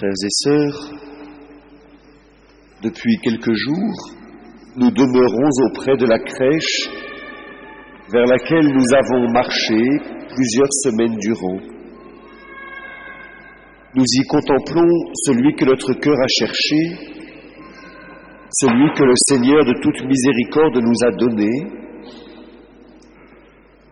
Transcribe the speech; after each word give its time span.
Frères 0.00 0.12
et 0.12 0.30
sœurs, 0.30 0.92
depuis 2.82 3.18
quelques 3.22 3.52
jours, 3.52 4.10
nous 4.76 4.90
demeurons 4.90 5.50
auprès 5.66 5.94
de 5.98 6.06
la 6.06 6.18
crèche 6.18 6.88
vers 8.10 8.24
laquelle 8.24 8.72
nous 8.72 8.94
avons 8.94 9.30
marché 9.30 9.76
plusieurs 10.34 10.72
semaines 10.84 11.18
durant. 11.18 11.58
Nous 13.94 14.04
y 14.06 14.26
contemplons 14.26 14.88
celui 15.26 15.54
que 15.56 15.66
notre 15.66 15.92
cœur 15.92 16.16
a 16.18 16.28
cherché, 16.28 16.76
celui 18.52 18.94
que 18.94 19.04
le 19.04 19.14
Seigneur 19.28 19.66
de 19.66 19.74
toute 19.82 20.02
miséricorde 20.06 20.78
nous 20.78 21.06
a 21.06 21.10
donné, 21.10 21.50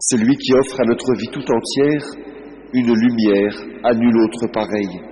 celui 0.01 0.35
qui 0.39 0.55
offre 0.55 0.81
à 0.81 0.87
notre 0.87 1.15
vie 1.19 1.29
tout 1.31 1.53
entière 1.53 2.03
une 2.73 2.95
lumière 2.95 3.63
à 3.85 3.93
nul 3.93 4.17
autre 4.23 4.47
pareille. 4.51 5.08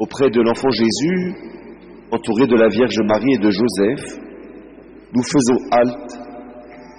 Auprès 0.00 0.30
de 0.30 0.40
l'enfant 0.40 0.70
Jésus, 0.70 1.34
entouré 2.10 2.46
de 2.46 2.56
la 2.56 2.68
Vierge 2.68 2.96
Marie 3.06 3.34
et 3.34 3.38
de 3.38 3.50
Joseph, 3.50 4.18
nous 5.12 5.22
faisons 5.22 5.58
halte 5.70 6.18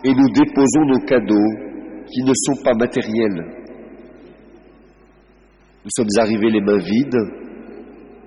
et 0.03 0.13
nous 0.13 0.29
déposons 0.29 0.85
nos 0.85 0.99
cadeaux 1.07 1.51
qui 2.13 2.21
ne 2.23 2.33
sont 2.35 2.63
pas 2.63 2.75
matériels. 2.75 3.43
Nous 5.83 5.89
sommes 5.95 6.13
arrivés 6.19 6.51
les 6.51 6.61
mains 6.61 6.77
vides, 6.77 7.17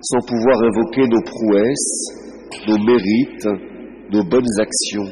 sans 0.01 0.27
pouvoir 0.27 0.57
invoquer 0.63 1.07
nos 1.07 1.21
prouesses, 1.21 2.67
nos 2.67 2.77
mérites, 2.77 3.47
nos 4.11 4.25
bonnes 4.25 4.59
actions. 4.59 5.09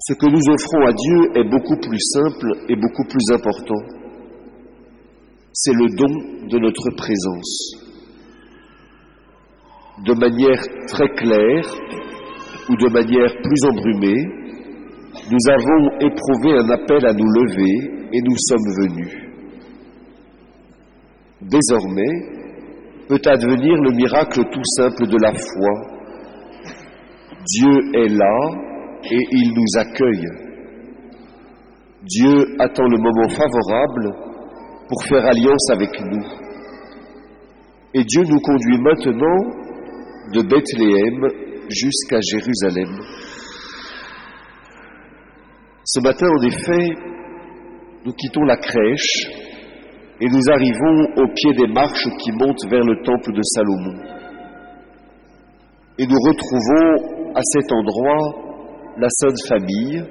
Ce 0.00 0.14
que 0.14 0.26
nous 0.26 0.52
offrons 0.52 0.84
à 0.84 0.92
Dieu 0.92 1.40
est 1.40 1.48
beaucoup 1.48 1.76
plus 1.76 2.00
simple 2.00 2.48
et 2.68 2.74
beaucoup 2.74 3.04
plus 3.08 3.32
important 3.32 4.05
c'est 5.58 5.72
le 5.72 5.88
don 5.96 6.48
de 6.48 6.58
notre 6.58 6.90
présence. 6.96 7.72
De 10.04 10.12
manière 10.12 10.60
très 10.88 11.08
claire 11.16 11.64
ou 12.68 12.76
de 12.76 12.92
manière 12.92 13.32
plus 13.42 13.64
embrumée, 13.70 14.22
nous 15.30 15.50
avons 15.50 15.98
éprouvé 16.00 16.58
un 16.58 16.68
appel 16.68 17.06
à 17.06 17.14
nous 17.14 17.30
lever 17.40 18.06
et 18.12 18.20
nous 18.20 18.36
sommes 18.36 18.68
venus. 18.82 19.14
Désormais, 21.40 22.36
peut 23.08 23.22
advenir 23.24 23.80
le 23.80 23.92
miracle 23.92 24.42
tout 24.52 24.64
simple 24.76 25.06
de 25.06 25.16
la 25.22 25.32
foi. 25.32 25.72
Dieu 27.46 28.02
est 28.04 28.08
là 28.10 28.50
et 29.10 29.22
il 29.32 29.54
nous 29.54 29.80
accueille. 29.80 30.28
Dieu 32.02 32.56
attend 32.58 32.88
le 32.88 32.98
moment 32.98 33.28
favorable 33.30 34.25
pour 34.88 35.02
faire 35.04 35.24
alliance 35.24 35.70
avec 35.72 36.00
nous. 36.00 36.24
Et 37.94 38.04
Dieu 38.04 38.22
nous 38.24 38.40
conduit 38.40 38.78
maintenant 38.78 39.66
de 40.32 40.42
Bethléem 40.42 41.26
jusqu'à 41.68 42.20
Jérusalem. 42.20 43.00
Ce 45.84 46.00
matin, 46.00 46.26
en 46.28 46.42
effet, 46.42 46.94
nous 48.04 48.12
quittons 48.12 48.44
la 48.44 48.56
crèche 48.56 49.30
et 50.20 50.28
nous 50.28 50.50
arrivons 50.50 51.04
au 51.16 51.28
pied 51.34 51.52
des 51.54 51.72
marches 51.72 52.08
qui 52.18 52.32
montent 52.32 52.66
vers 52.70 52.84
le 52.84 53.02
temple 53.04 53.32
de 53.32 53.42
Salomon. 53.42 54.16
Et 55.98 56.06
nous 56.06 56.20
retrouvons 56.28 57.34
à 57.34 57.40
cet 57.42 57.72
endroit 57.72 58.46
la 58.98 59.08
Sainte 59.08 59.48
Famille, 59.48 60.04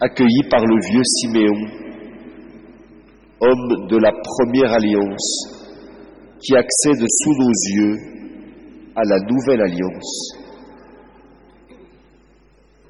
accueillie 0.00 0.48
par 0.50 0.64
le 0.64 0.76
vieux 0.90 1.04
Siméon, 1.04 1.83
homme 3.44 3.86
de 3.88 3.96
la 3.96 4.10
première 4.10 4.72
alliance, 4.72 5.64
qui 6.40 6.56
accède 6.56 7.04
sous 7.08 7.34
nos 7.38 7.52
yeux 7.76 7.96
à 8.96 9.02
la 9.04 9.18
nouvelle 9.20 9.62
alliance. 9.62 10.44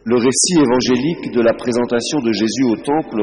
Le 0.07 0.17
récit 0.17 0.59
évangélique 0.59 1.33
de 1.33 1.41
la 1.41 1.55
présentation 1.55 2.21
de 2.21 2.33
Jésus 2.33 2.65
au 2.65 2.77
temple 2.77 3.23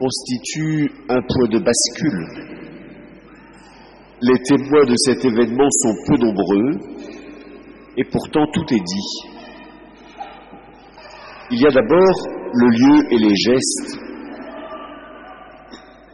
constitue 0.00 0.90
un 1.08 1.20
point 1.22 1.48
de 1.48 1.58
bascule. 1.58 2.26
Les 4.20 4.38
témoins 4.42 4.84
de 4.84 4.96
cet 4.96 5.24
événement 5.24 5.68
sont 5.70 5.94
peu 6.06 6.16
nombreux 6.24 6.70
et 7.96 8.04
pourtant 8.04 8.46
tout 8.52 8.74
est 8.74 8.84
dit. 8.84 9.32
Il 11.52 11.60
y 11.60 11.66
a 11.66 11.70
d'abord 11.70 12.14
le 12.54 12.68
lieu 12.68 13.12
et 13.12 13.18
les 13.18 13.36
gestes 13.36 14.01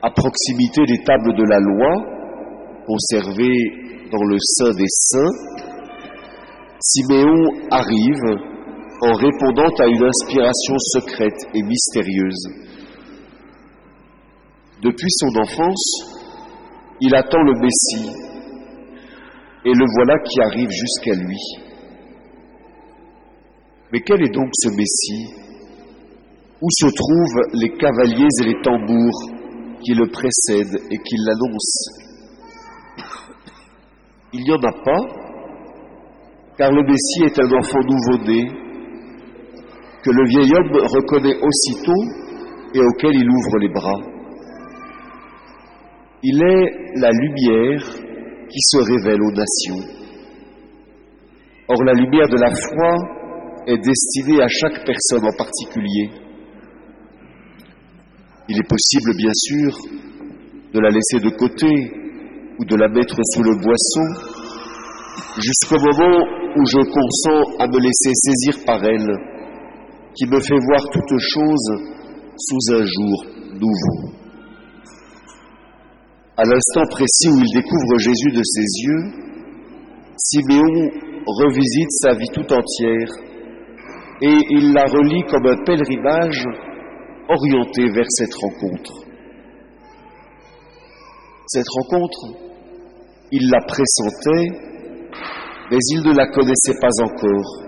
à 0.03 0.11
proximité 0.11 0.83
des 0.87 1.03
tables 1.03 1.35
de 1.35 1.43
la 1.43 1.59
loi, 1.59 2.19
conservées 2.87 4.09
dans 4.13 4.25
le 4.25 4.37
sein 4.39 4.71
des 4.77 4.89
saints, 4.89 5.59
Siméon 6.81 7.69
arrive 7.71 8.25
en 9.03 9.13
répondant 9.13 9.69
à 9.81 9.87
une 9.87 10.05
inspiration 10.05 10.75
secrète 10.79 11.41
et 11.55 11.63
mystérieuse. 11.63 12.49
Depuis 14.83 15.11
son 15.11 15.41
enfance, 15.41 16.19
il 17.01 17.15
attend 17.15 17.43
le 17.43 17.55
Messie, 17.55 18.11
et 19.65 19.73
le 19.73 19.85
voilà 19.97 20.15
qui 20.21 20.41
arrive 20.41 20.71
jusqu'à 20.71 21.15
lui. 21.15 21.39
Mais 23.93 24.01
quel 24.01 24.23
est 24.23 24.35
donc 24.35 24.49
ce 24.53 24.69
Messie? 24.69 25.35
Où 26.61 26.67
se 26.71 26.87
trouvent 26.87 27.61
les 27.61 27.71
cavaliers 27.77 28.29
et 28.41 28.45
les 28.45 28.63
tambours? 28.63 29.38
Qui 29.83 29.95
le 29.95 30.09
précède 30.09 30.81
et 30.91 30.99
qui 30.99 31.17
l'annonce. 31.17 32.09
Il 34.33 34.43
n'y 34.43 34.53
en 34.53 34.63
a 34.63 34.73
pas, 34.85 35.01
car 36.59 36.71
le 36.71 36.83
Messie 36.83 37.25
est 37.25 37.39
un 37.41 37.53
enfant 37.57 37.81
nouveau-né 37.81 38.47
que 40.03 40.11
le 40.11 40.29
vieil 40.29 40.53
homme 40.55 40.73
reconnaît 40.73 41.37
aussitôt 41.41 42.03
et 42.75 42.81
auquel 42.81 43.15
il 43.15 43.29
ouvre 43.29 43.59
les 43.61 43.69
bras. 43.69 44.01
Il 46.23 46.43
est 46.43 47.01
la 47.01 47.11
lumière 47.11 47.81
qui 48.49 48.61
se 48.61 48.79
révèle 48.79 49.23
aux 49.23 49.33
nations. 49.33 49.99
Or 51.69 51.85
la 51.85 51.93
lumière 51.93 52.29
de 52.29 52.41
la 52.41 52.51
foi 52.51 52.97
est 53.67 53.79
destinée 53.79 54.43
à 54.43 54.49
chaque 54.49 54.85
personne 54.85 55.25
en 55.25 55.37
particulier. 55.37 56.11
Il 58.49 58.57
est 58.57 58.69
possible, 58.69 59.15
bien 59.17 59.33
sûr, 59.35 59.77
de 60.73 60.81
la 60.81 60.89
laisser 60.89 61.21
de 61.21 61.29
côté 61.37 61.69
ou 62.59 62.65
de 62.65 62.77
la 62.77 62.89
mettre 62.89 63.17
sous 63.35 63.43
le 63.43 63.55
boisseau 63.61 64.39
jusqu'au 65.37 65.77
moment 65.77 66.25
où 66.57 66.65
je 66.65 66.81
consens 66.89 67.61
à 67.61 67.67
me 67.67 67.79
laisser 67.79 68.13
saisir 68.15 68.65
par 68.65 68.83
elle, 68.83 69.13
qui 70.15 70.27
me 70.27 70.41
fait 70.41 70.59
voir 70.67 70.83
toute 70.91 71.19
chose 71.19 71.69
sous 72.37 72.75
un 72.75 72.85
jour 72.85 73.27
nouveau. 73.53 74.19
À 76.37 76.45
l'instant 76.45 76.87
précis 76.91 77.29
où 77.29 77.39
il 77.39 77.53
découvre 77.55 77.99
Jésus 77.99 78.31
de 78.33 78.43
ses 78.43 78.69
yeux, 78.87 79.29
Siméon 80.17 80.91
revisite 81.27 81.91
sa 82.01 82.15
vie 82.15 82.29
tout 82.33 82.53
entière 82.53 83.11
et 84.23 84.37
il 84.51 84.73
la 84.73 84.85
relie 84.85 85.23
comme 85.31 85.47
un 85.47 85.65
pèlerinage 85.65 86.45
orienté 87.29 87.89
vers 87.91 88.07
cette 88.09 88.35
rencontre. 88.35 88.93
Cette 91.47 91.69
rencontre, 91.69 92.49
il 93.31 93.51
la 93.51 93.61
pressentait, 93.61 94.49
mais 95.71 95.79
il 95.93 96.03
ne 96.03 96.15
la 96.15 96.27
connaissait 96.29 96.79
pas 96.81 97.03
encore. 97.03 97.65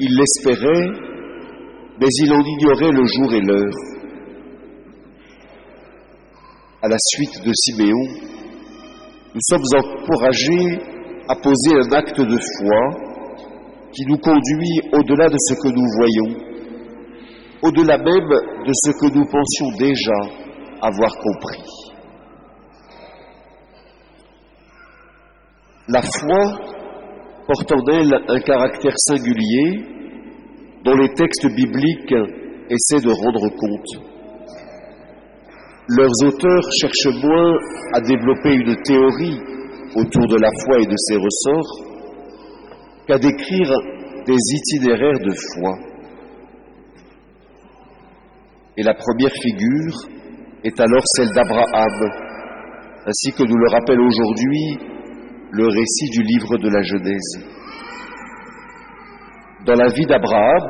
Il 0.00 0.16
l'espérait, 0.16 0.86
mais 2.00 2.06
il 2.22 2.32
en 2.32 2.40
ignorait 2.40 2.92
le 2.92 3.04
jour 3.04 3.34
et 3.34 3.40
l'heure. 3.40 3.74
À 6.82 6.88
la 6.88 6.96
suite 6.98 7.44
de 7.44 7.52
Siméon, 7.52 8.28
nous 9.34 9.40
sommes 9.40 9.64
encouragés 9.76 10.78
à 11.28 11.34
poser 11.36 11.74
un 11.74 11.92
acte 11.92 12.20
de 12.20 12.38
foi 12.38 13.08
qui 13.92 14.04
nous 14.06 14.18
conduit 14.18 14.80
au-delà 14.92 15.28
de 15.28 15.36
ce 15.38 15.54
que 15.54 15.68
nous 15.68 15.86
voyons 15.96 16.48
au-delà 17.62 17.98
même 17.98 18.28
de 18.66 18.72
ce 18.72 18.90
que 18.92 19.14
nous 19.14 19.24
pensions 19.24 19.70
déjà 19.78 20.48
avoir 20.80 21.10
compris. 21.18 21.62
La 25.88 26.02
foi 26.02 26.58
porte 27.46 27.72
en 27.72 27.92
elle 27.92 28.14
un 28.28 28.40
caractère 28.40 28.94
singulier 28.96 29.84
dont 30.84 30.94
les 30.94 31.12
textes 31.14 31.46
bibliques 31.54 32.14
essaient 32.68 33.04
de 33.04 33.10
rendre 33.10 33.48
compte. 33.48 34.04
Leurs 35.88 36.12
auteurs 36.26 36.70
cherchent 36.78 37.16
moins 37.22 37.54
à 37.94 38.00
développer 38.02 38.52
une 38.52 38.76
théorie 38.82 39.40
autour 39.96 40.26
de 40.28 40.36
la 40.36 40.50
foi 40.64 40.80
et 40.80 40.86
de 40.86 40.96
ses 40.96 41.16
ressorts 41.16 41.88
qu'à 43.06 43.18
décrire 43.18 43.72
des 44.26 44.36
itinéraires 44.36 45.18
de 45.24 45.32
foi. 45.54 45.78
Et 48.78 48.82
la 48.84 48.94
première 48.94 49.32
figure 49.42 50.08
est 50.62 50.78
alors 50.78 51.02
celle 51.16 51.32
d'Abraham, 51.34 52.12
ainsi 53.06 53.32
que 53.32 53.42
nous 53.42 53.56
le 53.56 53.70
rappelle 53.72 53.98
aujourd'hui 54.00 54.78
le 55.50 55.66
récit 55.66 56.10
du 56.10 56.22
livre 56.22 56.58
de 56.58 56.68
la 56.68 56.82
Genèse. 56.82 57.44
Dans 59.66 59.74
la 59.74 59.88
vie 59.88 60.06
d'Abraham 60.06 60.62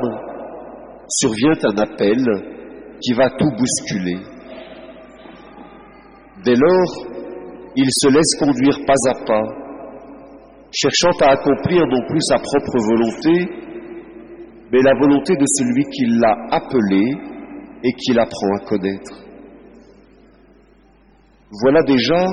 survient 1.07 1.53
un 1.65 1.77
appel 1.83 2.17
qui 2.99 3.13
va 3.13 3.29
tout 3.29 3.51
bousculer. 3.51 4.17
Dès 6.43 6.55
lors, 6.55 7.05
il 7.75 7.89
se 7.91 8.07
laisse 8.09 8.39
conduire 8.39 8.79
pas 8.87 9.11
à 9.11 9.23
pas, 9.23 9.43
cherchant 10.71 11.15
à 11.21 11.33
accomplir 11.33 11.85
non 11.85 12.01
plus 12.07 12.21
sa 12.21 12.39
propre 12.39 12.75
volonté, 12.89 13.49
mais 14.71 14.81
la 14.81 14.95
volonté 14.95 15.35
de 15.35 15.45
celui 15.45 15.83
qui 15.91 16.05
l'a 16.19 16.35
appelé 16.49 17.38
et 17.83 17.93
qui 17.93 18.13
l'apprend 18.13 18.55
à 18.55 18.65
connaître. 18.65 19.13
Voilà 21.63 21.81
déjà 21.83 22.25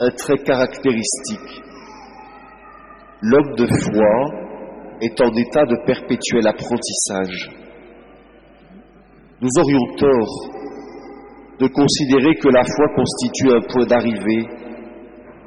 un 0.00 0.10
trait 0.10 0.38
caractéristique. 0.38 1.62
L'homme 3.20 3.54
de 3.56 3.66
foi 3.66 4.42
est 5.00 5.20
en 5.20 5.32
état 5.34 5.64
de 5.64 5.76
perpétuel 5.86 6.46
apprentissage. 6.46 7.50
Nous 9.40 9.50
aurions 9.58 9.96
tort 9.96 10.52
de 11.60 11.66
considérer 11.68 12.34
que 12.34 12.48
la 12.48 12.62
foi 12.64 12.88
constitue 12.96 13.52
un 13.52 13.60
point 13.68 13.86
d'arrivée 13.86 14.46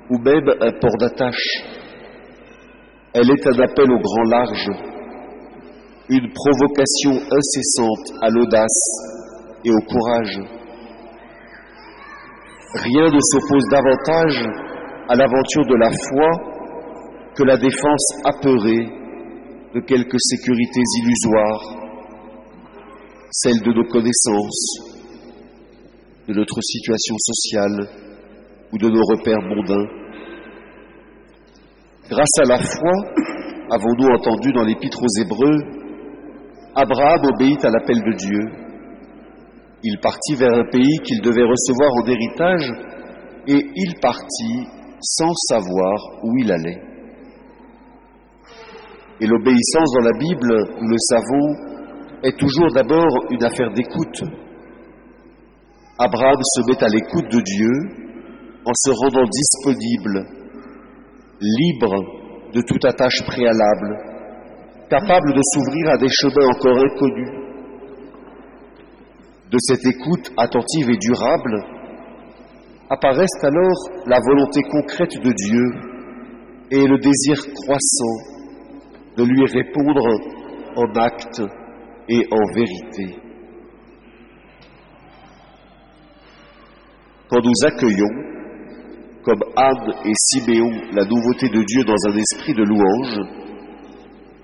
ou 0.09 0.17
même 0.19 0.47
un 0.61 0.71
port 0.79 0.97
d'attache. 0.99 1.63
Elle 3.13 3.29
est 3.29 3.47
un 3.47 3.59
appel 3.59 3.91
au 3.91 3.99
grand 3.99 4.23
large, 4.29 4.69
une 6.09 6.31
provocation 6.31 7.27
incessante 7.31 8.21
à 8.21 8.29
l'audace 8.29 9.14
et 9.65 9.71
au 9.71 9.81
courage. 9.81 10.39
Rien 12.75 13.09
ne 13.09 13.19
s'oppose 13.19 13.65
davantage 13.71 14.45
à 15.09 15.15
l'aventure 15.15 15.65
de 15.65 15.75
la 15.75 15.89
foi 15.89 16.29
que 17.35 17.43
la 17.43 17.57
défense 17.57 18.05
apeurée 18.25 18.85
de 19.73 19.79
quelques 19.81 20.19
sécurités 20.19 20.83
illusoires, 21.01 21.63
celles 23.31 23.61
de 23.61 23.73
nos 23.73 23.85
connaissances, 23.85 24.95
de 26.27 26.33
notre 26.33 26.61
situation 26.61 27.15
sociale 27.17 27.89
ou 28.71 28.77
de 28.77 28.89
nos 28.89 29.03
repères 29.11 29.41
mondains. 29.41 29.87
Grâce 32.09 32.39
à 32.39 32.49
la 32.49 32.57
foi, 32.57 32.93
avons-nous 33.71 34.13
entendu 34.13 34.51
dans 34.53 34.63
l'Épître 34.63 35.01
aux 35.01 35.21
Hébreux, 35.21 35.57
Abraham 36.75 37.19
obéit 37.33 37.63
à 37.65 37.69
l'appel 37.69 37.97
de 37.97 38.13
Dieu. 38.17 38.64
Il 39.83 39.99
partit 39.99 40.35
vers 40.35 40.53
un 40.53 40.69
pays 40.71 40.99
qu'il 41.03 41.21
devait 41.21 41.43
recevoir 41.43 41.91
en 41.93 42.05
héritage 42.07 42.71
et 43.47 43.65
il 43.75 43.99
partit 44.01 44.67
sans 45.01 45.33
savoir 45.49 45.95
où 46.23 46.31
il 46.39 46.51
allait. 46.51 46.81
Et 49.21 49.27
l'obéissance 49.27 49.91
dans 49.93 50.05
la 50.05 50.17
Bible, 50.17 50.77
nous 50.81 50.89
le 50.89 50.97
savons, 50.97 51.75
est 52.23 52.37
toujours 52.37 52.71
d'abord 52.73 53.07
une 53.29 53.43
affaire 53.43 53.71
d'écoute. 53.71 54.23
Abraham 55.97 56.35
se 56.41 56.61
met 56.67 56.83
à 56.83 56.89
l'écoute 56.89 57.31
de 57.31 57.39
Dieu 57.39 57.71
en 58.65 58.73
se 58.73 58.89
rendant 58.91 59.29
disponible, 59.29 60.25
libre 61.39 61.95
de 62.53 62.61
toute 62.67 62.83
attache 62.83 63.23
préalable, 63.25 63.95
capable 64.89 65.33
de 65.33 65.41
s'ouvrir 65.53 65.91
à 65.91 65.97
des 65.97 66.09
chemins 66.09 66.47
encore 66.53 66.77
inconnus. 66.77 67.31
De 69.51 69.57
cette 69.59 69.85
écoute 69.85 70.31
attentive 70.37 70.89
et 70.89 70.97
durable 70.97 71.63
apparaissent 72.89 73.43
alors 73.43 74.07
la 74.07 74.19
volonté 74.19 74.61
concrète 74.63 75.21
de 75.21 75.31
Dieu 75.31 75.95
et 76.71 76.87
le 76.87 76.97
désir 76.97 77.37
croissant 77.53 78.35
de 79.17 79.23
lui 79.23 79.45
répondre 79.45 80.03
en 80.75 80.99
acte 80.99 81.41
et 82.09 82.27
en 82.31 82.53
vérité. 82.53 83.21
Quand 87.29 87.41
nous 87.43 87.67
accueillons, 87.67 88.35
comme 89.23 89.43
Anne 89.55 89.93
et 90.05 90.13
Siméon, 90.15 90.71
la 90.91 91.05
nouveauté 91.05 91.49
de 91.49 91.63
Dieu 91.63 91.83
dans 91.83 92.09
un 92.09 92.17
esprit 92.17 92.53
de 92.53 92.63
louange, 92.63 93.19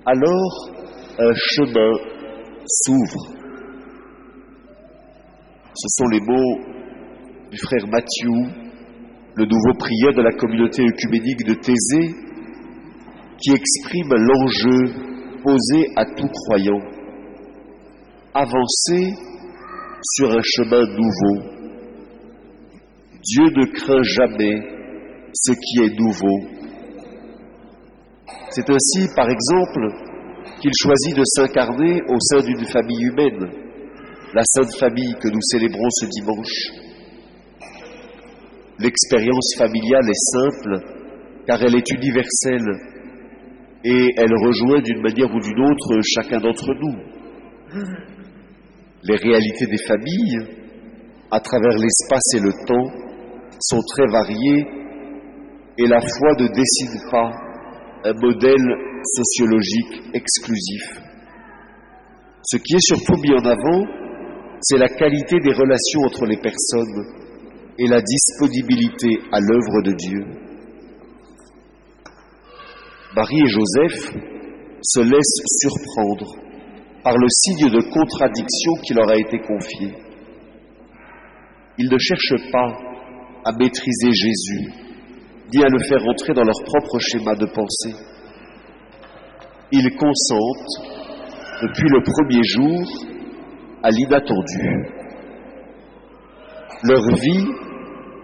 alors 0.06 0.70
un 1.20 1.34
chemin 1.36 1.92
s'ouvre. 2.66 3.41
Ce 5.74 5.88
sont 5.88 6.08
les 6.08 6.20
mots 6.20 6.60
du 7.50 7.58
frère 7.58 7.88
Matthieu, 7.88 8.30
le 9.36 9.46
nouveau 9.46 9.74
prieur 9.80 10.14
de 10.14 10.22
la 10.22 10.32
communauté 10.34 10.84
œcuménique 10.84 11.46
de 11.46 11.54
Thésée, 11.54 12.14
qui 13.38 13.52
exprime 13.54 14.14
l'enjeu 14.14 14.94
posé 15.42 15.88
à 15.96 16.06
tout 16.06 16.28
croyant. 16.28 16.82
Avancer 18.34 19.14
sur 20.16 20.32
un 20.32 20.42
chemin 20.44 20.82
nouveau. 20.82 21.52
Dieu 23.24 23.44
ne 23.46 23.66
craint 23.72 24.04
jamais 24.04 24.60
ce 25.34 25.52
qui 25.54 25.86
est 25.86 26.00
nouveau. 26.00 26.62
C'est 28.50 28.70
ainsi, 28.70 29.08
par 29.16 29.30
exemple, 29.30 29.88
qu'il 30.60 30.72
choisit 30.82 31.16
de 31.16 31.24
s'incarner 31.24 32.02
au 32.10 32.20
sein 32.20 32.46
d'une 32.46 32.66
famille 32.66 33.04
humaine, 33.04 33.71
la 34.34 34.44
Sainte 34.46 34.74
Famille 34.80 35.14
que 35.22 35.28
nous 35.28 35.42
célébrons 35.42 35.90
ce 35.90 36.06
dimanche. 36.06 36.88
L'expérience 38.80 39.56
familiale 39.58 40.10
est 40.10 40.32
simple 40.32 40.80
car 41.46 41.62
elle 41.62 41.76
est 41.76 41.92
universelle 41.92 42.72
et 43.84 44.08
elle 44.16 44.34
rejoint 44.34 44.82
d'une 44.82 45.02
manière 45.02 45.34
ou 45.34 45.40
d'une 45.40 45.60
autre 45.60 46.00
chacun 46.16 46.40
d'entre 46.40 46.74
nous. 46.74 46.96
Les 49.04 49.16
réalités 49.16 49.66
des 49.66 49.84
familles, 49.86 50.38
à 51.32 51.40
travers 51.40 51.78
l'espace 51.78 52.34
et 52.36 52.40
le 52.40 52.54
temps, 52.66 52.92
sont 53.60 53.82
très 53.96 54.08
variées 54.08 54.66
et 55.78 55.88
la 55.88 56.00
foi 56.00 56.34
ne 56.40 56.48
dessine 56.48 57.10
pas 57.12 57.32
un 58.06 58.14
modèle 58.14 59.02
sociologique 59.04 60.04
exclusif. 60.14 61.02
Ce 62.44 62.58
qui 62.58 62.76
est 62.76 62.88
surtout 62.88 63.20
mis 63.22 63.34
en 63.34 63.46
avant, 63.46 64.01
c'est 64.62 64.78
la 64.78 64.90
qualité 64.90 65.40
des 65.40 65.54
relations 65.54 66.02
entre 66.06 66.26
les 66.26 66.38
personnes 66.38 67.06
et 67.80 67.88
la 67.88 68.02
disponibilité 68.02 69.20
à 69.32 69.40
l'œuvre 69.40 69.82
de 69.84 69.94
Dieu. 69.94 70.26
Marie 73.16 73.42
et 73.42 73.48
Joseph 73.48 74.14
se 74.84 75.00
laissent 75.02 75.42
surprendre 75.62 76.36
par 77.04 77.18
le 77.18 77.28
signe 77.30 77.72
de 77.72 77.82
contradiction 77.82 78.74
qui 78.84 78.94
leur 78.94 79.10
a 79.10 79.18
été 79.18 79.40
confié. 79.40 79.94
Ils 81.80 81.90
ne 81.90 81.98
cherchent 81.98 82.52
pas 82.52 82.78
à 83.46 83.52
maîtriser 83.54 84.12
Jésus, 84.12 84.72
ni 85.54 85.64
à 85.64 85.68
le 85.70 85.80
faire 85.80 86.06
entrer 86.08 86.34
dans 86.34 86.44
leur 86.44 86.64
propre 86.64 87.00
schéma 87.00 87.34
de 87.34 87.48
pensée. 87.48 87.96
Ils 89.72 89.96
consentent, 89.96 91.02
depuis 91.64 91.90
le 91.90 92.04
premier 92.04 92.44
jour, 92.44 93.11
à 93.84 93.90
l'inattendu. 93.90 95.02
Leur 96.84 97.06
vie, 97.16 97.48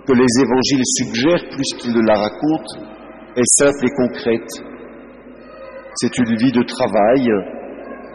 que 0.06 0.14
les 0.14 0.32
évangiles 0.42 0.86
suggèrent 0.86 1.50
plus 1.50 1.78
qu'ils 1.78 1.94
ne 1.94 2.08
la 2.08 2.16
racontent, 2.16 2.98
est 3.36 3.46
simple 3.60 3.86
et 3.86 3.96
concrète. 3.96 4.50
C'est 5.96 6.18
une 6.18 6.36
vie 6.38 6.52
de 6.52 6.64
travail 6.64 7.28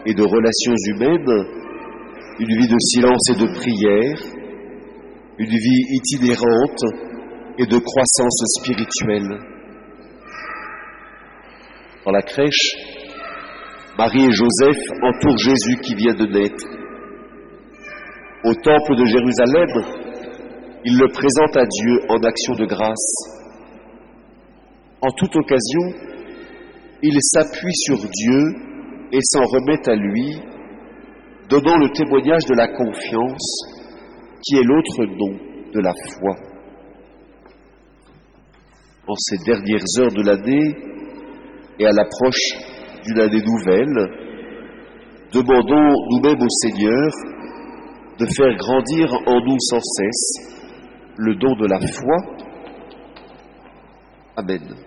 et 0.05 0.13
de 0.13 0.23
relations 0.23 0.73
humaines, 0.87 1.45
une 2.39 2.57
vie 2.57 2.67
de 2.67 2.79
silence 2.79 3.29
et 3.29 3.35
de 3.35 3.53
prière, 3.53 4.19
une 5.37 5.49
vie 5.49 5.83
itinérante 5.91 6.83
et 7.57 7.65
de 7.65 7.77
croissance 7.77 8.43
spirituelle. 8.59 9.39
Dans 12.05 12.11
la 12.11 12.21
crèche, 12.21 12.75
Marie 13.97 14.25
et 14.25 14.31
Joseph 14.31 14.81
entourent 15.03 15.37
Jésus 15.37 15.77
qui 15.81 15.95
vient 15.95 16.15
de 16.15 16.25
naître. 16.25 16.82
Au 18.43 18.53
temple 18.55 18.95
de 18.97 19.05
Jérusalem, 19.05 19.69
ils 20.83 20.97
le 20.97 21.07
présentent 21.13 21.55
à 21.55 21.65
Dieu 21.65 21.99
en 22.09 22.17
action 22.23 22.55
de 22.55 22.65
grâce. 22.65 23.15
En 25.01 25.09
toute 25.11 25.33
occasion, 25.33 25.81
ils 27.01 27.17
s'appuient 27.21 27.81
sur 27.85 27.97
Dieu 27.97 28.41
et 29.13 29.19
s'en 29.21 29.43
remettent 29.43 29.87
à 29.87 29.95
lui, 29.95 30.41
donnant 31.47 31.77
le 31.77 31.89
témoignage 31.91 32.43
de 32.45 32.55
la 32.55 32.67
confiance 32.67 33.83
qui 34.41 34.57
est 34.57 34.63
l'autre 34.63 35.05
nom 35.05 35.39
de 35.73 35.79
la 35.79 35.93
foi. 35.93 36.35
En 39.07 39.15
ces 39.15 39.37
dernières 39.45 39.85
heures 39.99 40.13
de 40.13 40.21
l'année 40.21 40.75
et 41.79 41.85
à 41.85 41.91
l'approche 41.91 42.57
d'une 43.05 43.19
année 43.21 43.41
nouvelle, 43.41 44.09
demandons 45.31 45.93
nous-mêmes 46.09 46.41
au 46.41 46.49
Seigneur 46.49 47.09
de 48.19 48.25
faire 48.35 48.55
grandir 48.55 49.13
en 49.27 49.39
nous 49.41 49.59
sans 49.59 49.79
cesse 49.79 50.53
le 51.17 51.35
don 51.35 51.55
de 51.55 51.67
la 51.67 51.79
foi. 51.79 52.17
Amen. 54.35 54.83